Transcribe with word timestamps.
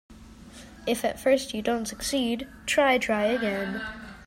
If 0.87 1.05
at 1.05 1.19
first 1.19 1.53
you 1.53 1.61
don't 1.61 1.85
succeed, 1.85 2.47
try, 2.65 2.97
try 2.97 3.25
again. 3.25 3.83